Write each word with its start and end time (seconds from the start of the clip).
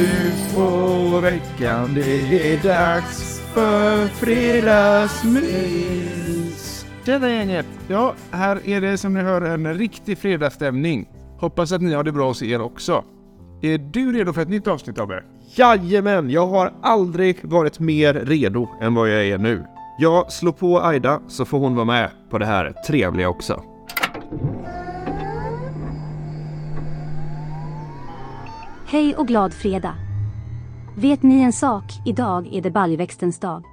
ufo-veckan. 0.00 1.94
Det 1.94 2.52
är 2.52 2.62
dags 2.62 3.40
för 3.54 4.06
fredagsmys. 4.06 6.86
Tjena 7.06 7.30
gänget! 7.30 7.66
Ja, 7.88 8.14
här 8.30 8.68
är 8.68 8.80
det 8.80 8.98
som 8.98 9.14
ni 9.14 9.20
hör 9.20 9.42
en 9.42 9.74
riktig 9.74 10.18
fredagsstämning. 10.18 11.08
Hoppas 11.40 11.72
att 11.72 11.82
ni 11.82 11.94
har 11.94 12.04
det 12.04 12.12
bra 12.12 12.28
hos 12.28 12.42
er 12.42 12.60
också. 12.60 13.04
Är 13.62 13.78
du 13.78 14.12
redo 14.12 14.32
för 14.32 14.42
ett 14.42 14.48
nytt 14.48 14.66
avsnitt 14.66 14.98
Abbe? 14.98 15.22
Jajamän, 15.54 16.30
jag 16.30 16.46
har 16.46 16.72
aldrig 16.82 17.38
varit 17.42 17.78
mer 17.78 18.14
redo 18.14 18.68
än 18.80 18.94
vad 18.94 19.08
jag 19.08 19.26
är 19.26 19.38
nu. 19.38 19.64
Jag 19.98 20.32
slår 20.32 20.52
på 20.52 20.80
Aida 20.80 21.20
så 21.28 21.44
får 21.44 21.58
hon 21.58 21.74
vara 21.74 21.84
med 21.84 22.10
på 22.30 22.38
det 22.38 22.46
här 22.46 22.74
trevliga 22.86 23.28
också. 23.28 23.62
Hej 28.88 29.16
och 29.16 29.28
glad 29.28 29.54
fredag! 29.54 29.94
Vet 30.96 31.22
ni 31.22 31.40
en 31.40 31.52
sak? 31.52 31.84
Idag 32.04 32.48
är 32.52 32.62
det 32.62 32.70
baljväxtens 32.70 33.38
dag. 33.38 33.64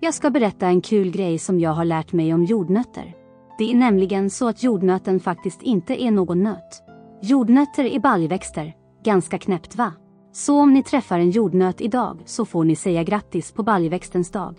Jag 0.00 0.14
ska 0.14 0.30
berätta 0.30 0.66
en 0.66 0.80
kul 0.80 1.10
grej 1.10 1.38
som 1.38 1.60
jag 1.60 1.70
har 1.70 1.84
lärt 1.84 2.12
mig 2.12 2.34
om 2.34 2.44
jordnötter. 2.44 3.14
Det 3.58 3.70
är 3.70 3.74
nämligen 3.74 4.30
så 4.30 4.48
att 4.48 4.62
jordnöten 4.62 5.20
faktiskt 5.20 5.62
inte 5.62 6.02
är 6.02 6.10
någon 6.10 6.42
nöt. 6.42 6.82
Jordnötter 7.22 7.84
är 7.84 7.98
baljväxter. 7.98 8.74
Ganska 9.04 9.38
knäppt 9.38 9.76
va? 9.76 9.92
Så 10.32 10.60
om 10.60 10.74
ni 10.74 10.82
träffar 10.82 11.18
en 11.18 11.30
jordnöt 11.30 11.80
idag 11.80 12.22
så 12.24 12.44
får 12.44 12.64
ni 12.64 12.76
säga 12.76 13.02
grattis 13.02 13.52
på 13.52 13.62
baljväxtens 13.62 14.30
dag. 14.30 14.54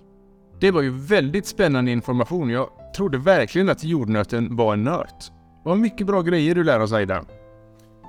Det 0.60 0.72
var 0.72 0.82
ju 0.82 0.90
väldigt 0.90 1.46
spännande 1.46 1.92
information. 1.92 2.50
Jag 2.50 2.70
trodde 2.96 3.18
verkligen 3.18 3.70
att 3.70 3.84
jordnöten 3.84 4.56
var 4.56 4.74
en 4.74 4.84
nöt. 4.84 5.32
Vad 5.64 5.78
mycket 5.78 6.08
bra 6.08 6.22
grejer 6.22 6.56
du 6.56 6.64
lär 6.64 6.80
oss 6.80 6.94
Aida. 6.94 7.26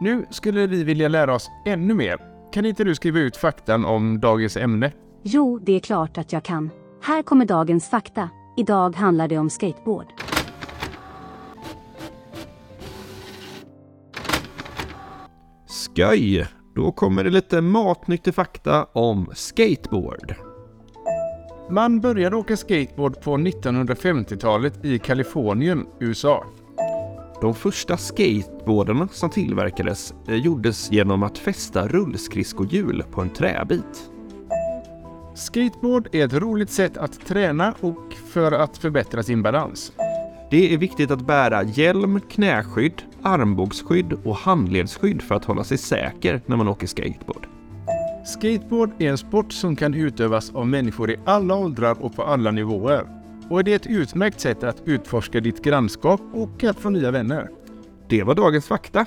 Nu 0.00 0.26
skulle 0.30 0.66
vi 0.66 0.84
vilja 0.84 1.08
lära 1.08 1.34
oss 1.34 1.50
ännu 1.66 1.94
mer. 1.94 2.16
Kan 2.52 2.66
inte 2.66 2.84
du 2.84 2.94
skriva 2.94 3.18
ut 3.18 3.36
faktan 3.36 3.84
om 3.84 4.20
dagens 4.20 4.56
ämne? 4.56 4.92
Jo, 5.22 5.58
det 5.58 5.72
är 5.72 5.80
klart 5.80 6.18
att 6.18 6.32
jag 6.32 6.42
kan. 6.42 6.70
Här 7.02 7.22
kommer 7.22 7.44
dagens 7.44 7.90
fakta. 7.90 8.30
Idag 8.56 8.96
handlar 8.96 9.28
det 9.28 9.38
om 9.38 9.50
skateboard. 9.50 10.06
Skoj! 15.66 16.46
Då 16.74 16.92
kommer 16.92 17.24
det 17.24 17.30
lite 17.30 17.60
matnyttig 17.60 18.34
fakta 18.34 18.84
om 18.84 19.30
skateboard. 19.34 20.34
Man 21.70 22.00
började 22.00 22.36
åka 22.36 22.56
skateboard 22.56 23.22
på 23.22 23.36
1950-talet 23.36 24.84
i 24.84 24.98
Kalifornien, 24.98 25.86
USA. 26.00 26.44
De 27.42 27.54
första 27.54 27.96
skateboardarna 27.96 29.08
som 29.08 29.30
tillverkades 29.30 30.14
eh, 30.28 30.34
gjordes 30.34 30.92
genom 30.92 31.22
att 31.22 31.38
fästa 31.38 31.88
rullskridskohjul 31.88 33.04
på 33.10 33.20
en 33.20 33.30
träbit. 33.30 34.10
Skateboard 35.34 36.08
är 36.12 36.24
ett 36.24 36.32
roligt 36.32 36.70
sätt 36.70 36.96
att 36.96 37.26
träna 37.26 37.74
och 37.80 38.14
för 38.32 38.52
att 38.52 38.78
förbättra 38.78 39.22
sin 39.22 39.42
balans. 39.42 39.92
Det 40.50 40.74
är 40.74 40.78
viktigt 40.78 41.10
att 41.10 41.26
bära 41.26 41.62
hjälm, 41.62 42.20
knäskydd, 42.20 43.02
armbågsskydd 43.22 44.12
och 44.24 44.36
handledsskydd 44.36 45.22
för 45.22 45.34
att 45.34 45.44
hålla 45.44 45.64
sig 45.64 45.78
säker 45.78 46.42
när 46.46 46.56
man 46.56 46.68
åker 46.68 46.86
skateboard. 46.86 47.46
Skateboard 48.26 48.90
är 48.98 49.10
en 49.10 49.18
sport 49.18 49.52
som 49.52 49.76
kan 49.76 49.94
utövas 49.94 50.50
av 50.54 50.66
människor 50.66 51.10
i 51.10 51.16
alla 51.24 51.54
åldrar 51.56 52.02
och 52.02 52.16
på 52.16 52.22
alla 52.22 52.50
nivåer. 52.50 53.21
Och 53.52 53.64
det 53.64 53.72
är 53.72 53.76
ett 53.76 53.86
utmärkt 53.86 54.40
sätt 54.40 54.64
att 54.64 54.82
utforska 54.84 55.40
ditt 55.40 55.64
grannskap 55.64 56.20
och 56.32 56.64
att 56.64 56.78
få 56.78 56.90
nya 56.90 57.10
vänner. 57.10 57.50
Det 58.08 58.22
var 58.22 58.34
dagens 58.34 58.66
fakta. 58.66 59.06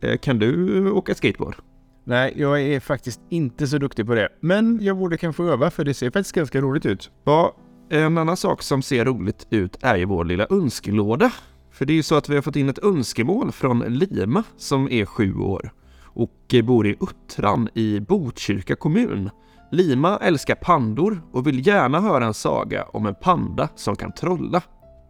Eh, 0.00 0.16
Kan 0.18 0.38
du 0.38 0.90
åka 0.90 1.14
skateboard? 1.14 1.56
Nej, 2.04 2.32
jag 2.36 2.62
är 2.62 2.80
faktiskt 2.80 3.20
inte 3.28 3.66
så 3.66 3.78
duktig 3.78 4.06
på 4.06 4.14
det. 4.14 4.28
Men 4.40 4.78
jag 4.82 4.96
borde 4.96 5.16
kanske 5.16 5.42
öva 5.42 5.70
för 5.70 5.84
det 5.84 5.94
ser 5.94 6.10
faktiskt 6.10 6.34
ganska 6.34 6.60
roligt 6.60 6.86
ut. 6.86 7.10
Ja, 7.24 7.56
en 7.90 8.18
annan 8.18 8.36
sak 8.36 8.62
som 8.62 8.82
ser 8.82 9.04
roligt 9.04 9.46
ut 9.50 9.78
är 9.80 9.96
ju 9.96 10.04
vår 10.04 10.24
lilla 10.24 10.46
önskelåda. 10.50 11.32
För 11.72 11.84
det 11.84 11.92
är 11.92 11.96
ju 11.96 12.02
så 12.02 12.14
att 12.14 12.28
vi 12.28 12.34
har 12.34 12.42
fått 12.42 12.56
in 12.56 12.68
ett 12.68 12.84
önskemål 12.84 13.52
från 13.52 13.78
Lima 13.80 14.44
som 14.56 14.90
är 14.90 15.04
sju 15.04 15.34
år 15.34 15.72
och 16.02 16.54
bor 16.64 16.86
i 16.86 16.96
Uttran 17.00 17.68
i 17.74 18.00
Botkyrka 18.00 18.76
kommun. 18.76 19.30
Lima 19.70 20.18
älskar 20.18 20.54
pandor 20.54 21.22
och 21.32 21.46
vill 21.46 21.66
gärna 21.66 22.00
höra 22.00 22.26
en 22.26 22.34
saga 22.34 22.84
om 22.84 23.06
en 23.06 23.14
panda 23.14 23.68
som 23.74 23.96
kan 23.96 24.12
trolla. 24.12 24.62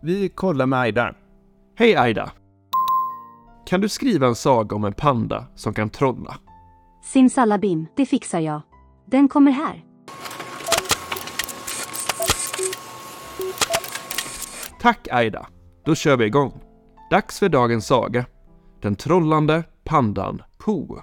Vi 0.03 0.29
kollar 0.29 0.67
med 0.67 0.79
Aida. 0.79 1.15
Hej 1.79 1.97
Aida! 1.97 2.31
Kan 3.67 3.81
du 3.81 3.89
skriva 3.89 4.27
en 4.27 4.35
saga 4.35 4.77
om 4.77 4.85
en 4.85 4.93
panda 4.93 5.47
som 5.55 5.75
kan 5.75 5.91
trolla? 5.91 6.37
Simsalabim, 7.05 7.87
det 7.97 8.07
fixar 8.07 8.41
jag. 8.41 8.61
Den 9.07 9.29
kommer 9.29 9.53
här. 9.53 9.85
Tack 14.81 15.09
Aida! 15.11 15.47
Då 15.85 15.95
kör 15.95 16.17
vi 16.17 16.25
igång. 16.25 16.61
Dags 17.11 17.39
för 17.39 17.49
dagens 17.49 17.87
saga. 17.87 18.25
Den 18.83 18.97
trollande 18.97 19.65
pandan 19.85 20.43
Po. 20.59 20.99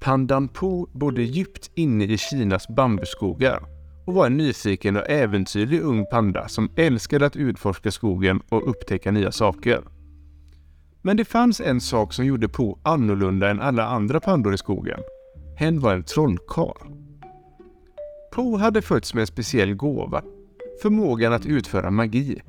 Pandan 0.00 0.48
Po 0.48 0.86
bodde 0.92 1.22
djupt 1.22 1.70
inne 1.74 2.04
i 2.04 2.18
Kinas 2.18 2.68
bambuskogar 2.68 3.62
och 4.06 4.14
var 4.14 4.26
en 4.26 4.36
nyfiken 4.36 4.96
och 4.96 5.10
äventyrlig 5.10 5.80
ung 5.82 6.06
panda 6.06 6.48
som 6.48 6.70
älskade 6.76 7.26
att 7.26 7.36
utforska 7.36 7.90
skogen 7.90 8.40
och 8.48 8.70
upptäcka 8.70 9.10
nya 9.10 9.32
saker. 9.32 9.82
Men 11.02 11.16
det 11.16 11.24
fanns 11.24 11.60
en 11.60 11.80
sak 11.80 12.12
som 12.12 12.26
gjorde 12.26 12.48
Po 12.48 12.78
annorlunda 12.82 13.50
än 13.50 13.60
alla 13.60 13.86
andra 13.86 14.20
pandor 14.20 14.54
i 14.54 14.58
skogen. 14.58 15.00
Hen 15.56 15.80
var 15.80 15.94
en 15.94 16.02
trollkarl. 16.02 16.92
Po 18.32 18.56
hade 18.56 18.82
fötts 18.82 19.14
med 19.14 19.20
en 19.20 19.26
speciell 19.26 19.74
gåva, 19.74 20.22
förmågan 20.82 21.32
att 21.32 21.46
utföra 21.46 21.90
magi. 21.90 22.42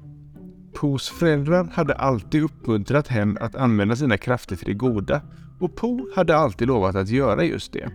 Pos 0.73 1.09
föräldrar 1.09 1.69
hade 1.73 1.93
alltid 1.93 2.43
uppmuntrat 2.43 3.07
hen 3.07 3.37
att 3.41 3.55
använda 3.55 3.95
sina 3.95 4.17
krafter 4.17 4.55
till 4.55 4.67
det 4.67 4.73
goda 4.73 5.21
och 5.59 5.75
Po 5.75 6.07
hade 6.15 6.37
alltid 6.37 6.67
lovat 6.67 6.95
att 6.95 7.09
göra 7.09 7.43
just 7.43 7.73
det. 7.73 7.91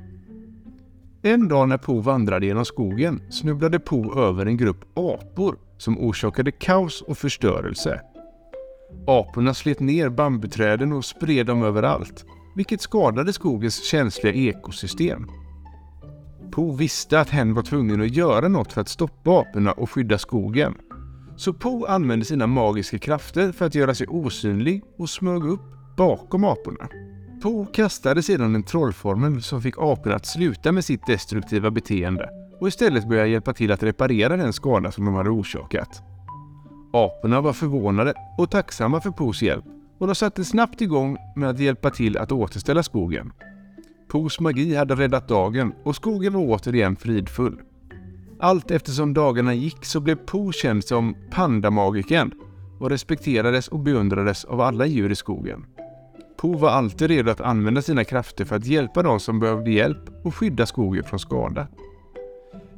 En 1.22 1.48
dag 1.48 1.68
när 1.68 1.78
Po 1.78 2.00
vandrade 2.00 2.46
genom 2.46 2.64
skogen 2.64 3.22
snubblade 3.30 3.78
Po 3.78 4.18
över 4.18 4.46
en 4.46 4.56
grupp 4.56 4.84
apor 4.94 5.58
som 5.78 5.98
orsakade 5.98 6.52
kaos 6.52 7.02
och 7.02 7.18
förstörelse. 7.18 8.00
Aporna 9.06 9.54
slet 9.54 9.80
ner 9.80 10.08
bambuträden 10.08 10.92
och 10.92 11.04
spred 11.04 11.46
dem 11.46 11.62
överallt, 11.62 12.24
vilket 12.56 12.80
skadade 12.80 13.32
skogens 13.32 13.84
känsliga 13.84 14.32
ekosystem. 14.32 15.26
Po 16.50 16.72
visste 16.72 17.20
att 17.20 17.30
hen 17.30 17.54
var 17.54 17.62
tvungen 17.62 18.00
att 18.00 18.16
göra 18.16 18.48
något 18.48 18.72
för 18.72 18.80
att 18.80 18.88
stoppa 18.88 19.40
aporna 19.40 19.72
och 19.72 19.90
skydda 19.90 20.18
skogen. 20.18 20.74
Så 21.36 21.52
Po 21.52 21.84
använde 21.84 22.24
sina 22.24 22.46
magiska 22.46 22.98
krafter 22.98 23.52
för 23.52 23.66
att 23.66 23.74
göra 23.74 23.94
sig 23.94 24.06
osynlig 24.06 24.82
och 24.98 25.10
smög 25.10 25.44
upp 25.44 25.60
bakom 25.96 26.44
aporna. 26.44 26.88
Po 27.44 27.66
kastade 27.72 28.22
sedan 28.22 28.54
en 28.54 28.62
trollformel 28.62 29.42
som 29.42 29.62
fick 29.62 29.74
aporna 29.78 30.14
att 30.14 30.26
sluta 30.26 30.72
med 30.72 30.84
sitt 30.84 31.06
destruktiva 31.06 31.70
beteende 31.70 32.28
och 32.60 32.68
istället 32.68 33.08
börja 33.08 33.26
hjälpa 33.26 33.52
till 33.52 33.72
att 33.72 33.82
reparera 33.82 34.36
den 34.36 34.52
skada 34.52 34.92
som 34.92 35.04
de 35.04 35.14
hade 35.14 35.30
orsakat. 35.30 36.02
Aporna 36.92 37.40
var 37.40 37.52
förvånade 37.52 38.14
och 38.38 38.50
tacksamma 38.50 39.00
för 39.00 39.10
Pos 39.10 39.42
hjälp 39.42 39.64
och 39.98 40.06
de 40.06 40.14
satte 40.14 40.44
snabbt 40.44 40.80
igång 40.80 41.16
med 41.36 41.50
att 41.50 41.58
hjälpa 41.58 41.90
till 41.90 42.18
att 42.18 42.32
återställa 42.32 42.82
skogen. 42.82 43.32
Pos 44.08 44.40
magi 44.40 44.74
hade 44.74 44.94
räddat 44.94 45.28
dagen 45.28 45.72
och 45.84 45.96
skogen 45.96 46.32
var 46.32 46.40
återigen 46.40 46.96
fridfull. 46.96 47.60
Allt 48.40 48.70
eftersom 48.70 49.14
dagarna 49.14 49.54
gick 49.54 49.84
så 49.84 50.00
blev 50.00 50.16
Po 50.16 50.52
känd 50.52 50.84
som 50.84 51.16
pandamagikern 51.30 52.32
och 52.80 52.90
respekterades 52.90 53.68
och 53.68 53.78
beundrades 53.80 54.44
av 54.44 54.60
alla 54.60 54.86
djur 54.86 55.12
i 55.12 55.16
skogen. 55.16 55.66
Po 56.44 56.52
var 56.52 56.70
alltid 56.70 57.08
redo 57.08 57.30
att 57.30 57.40
använda 57.40 57.82
sina 57.82 58.04
krafter 58.04 58.44
för 58.44 58.56
att 58.56 58.66
hjälpa 58.66 59.02
de 59.02 59.20
som 59.20 59.40
behövde 59.40 59.70
hjälp 59.70 60.24
och 60.24 60.34
skydda 60.34 60.66
skogen 60.66 61.04
från 61.04 61.18
skada. 61.18 61.66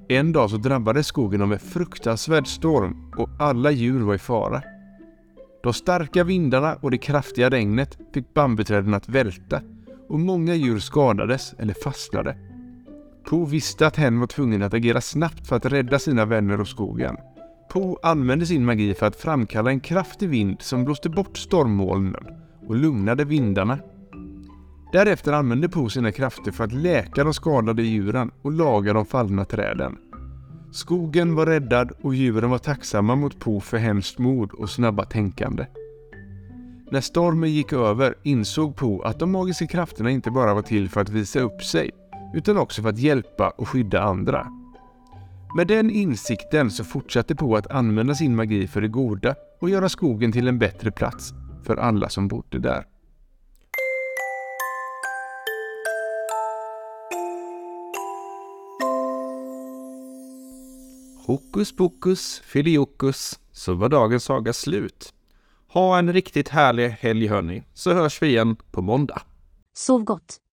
En 0.08 0.32
dag 0.32 0.50
så 0.50 0.56
drabbades 0.56 1.06
skogen 1.06 1.42
av 1.42 1.52
en 1.52 1.58
fruktansvärd 1.58 2.46
storm 2.46 3.12
och 3.16 3.28
alla 3.38 3.70
djur 3.70 4.00
var 4.00 4.14
i 4.14 4.18
fara. 4.18 4.62
De 5.62 5.72
starka 5.72 6.24
vindarna 6.24 6.74
och 6.80 6.90
det 6.90 6.98
kraftiga 6.98 7.50
regnet 7.50 7.98
fick 8.14 8.34
bambuträden 8.34 8.94
att 8.94 9.08
välta 9.08 9.60
och 10.08 10.20
många 10.20 10.54
djur 10.54 10.78
skadades 10.78 11.54
eller 11.58 11.74
fastnade. 11.84 12.36
Po 13.30 13.44
visste 13.44 13.86
att 13.86 13.96
hen 13.96 14.20
var 14.20 14.26
tvungen 14.26 14.62
att 14.62 14.74
agera 14.74 15.00
snabbt 15.00 15.46
för 15.46 15.56
att 15.56 15.66
rädda 15.66 15.98
sina 15.98 16.24
vänner 16.24 16.60
och 16.60 16.68
skogen. 16.68 17.16
Po 17.72 17.98
använde 18.02 18.46
sin 18.46 18.64
magi 18.64 18.94
för 18.94 19.06
att 19.06 19.16
framkalla 19.16 19.70
en 19.70 19.80
kraftig 19.80 20.28
vind 20.28 20.62
som 20.62 20.84
blåste 20.84 21.08
bort 21.08 21.38
stormmolnen 21.38 22.45
och 22.68 22.76
lugnade 22.76 23.24
vindarna. 23.24 23.78
Därefter 24.92 25.32
använde 25.32 25.68
Po 25.68 25.88
sina 25.88 26.12
krafter 26.12 26.52
för 26.52 26.64
att 26.64 26.72
läka 26.72 27.24
de 27.24 27.34
skadade 27.34 27.82
djuren 27.82 28.30
och 28.42 28.52
laga 28.52 28.92
de 28.92 29.06
fallna 29.06 29.44
träden. 29.44 29.96
Skogen 30.72 31.34
var 31.34 31.46
räddad 31.46 31.92
och 32.02 32.14
djuren 32.14 32.50
var 32.50 32.58
tacksamma 32.58 33.16
mot 33.16 33.38
Po 33.38 33.60
för 33.60 33.76
hemskt 33.76 34.18
mod 34.18 34.52
och 34.52 34.70
snabba 34.70 35.04
tänkande. 35.04 35.66
När 36.90 37.00
stormen 37.00 37.52
gick 37.52 37.72
över 37.72 38.14
insåg 38.22 38.76
Po 38.76 39.02
att 39.02 39.18
de 39.18 39.32
magiska 39.32 39.66
krafterna 39.66 40.10
inte 40.10 40.30
bara 40.30 40.54
var 40.54 40.62
till 40.62 40.88
för 40.88 41.00
att 41.00 41.08
visa 41.08 41.40
upp 41.40 41.62
sig, 41.62 41.90
utan 42.34 42.58
också 42.58 42.82
för 42.82 42.88
att 42.88 42.98
hjälpa 42.98 43.48
och 43.48 43.68
skydda 43.68 44.02
andra. 44.02 44.46
Med 45.56 45.66
den 45.66 45.90
insikten 45.90 46.70
så 46.70 46.84
fortsatte 46.84 47.34
Po 47.34 47.56
att 47.56 47.70
använda 47.70 48.14
sin 48.14 48.36
magi 48.36 48.66
för 48.66 48.80
det 48.80 48.88
goda 48.88 49.34
och 49.60 49.70
göra 49.70 49.88
skogen 49.88 50.32
till 50.32 50.48
en 50.48 50.58
bättre 50.58 50.90
plats 50.90 51.34
för 51.66 51.76
alla 51.76 52.08
som 52.08 52.28
bodde 52.28 52.58
där. 52.58 52.86
Hokus 61.26 61.76
pokus 61.76 62.40
filiokus 62.40 63.40
så 63.52 63.74
var 63.74 63.88
dagens 63.88 64.24
saga 64.24 64.52
slut. 64.52 65.14
Ha 65.68 65.98
en 65.98 66.12
riktigt 66.12 66.48
härlig 66.48 66.88
helg 66.90 67.26
hörni, 67.26 67.62
så 67.74 67.94
hörs 67.94 68.22
vi 68.22 68.26
igen 68.26 68.56
på 68.70 68.82
måndag. 68.82 69.22
Sov 69.74 70.04
gott. 70.04 70.45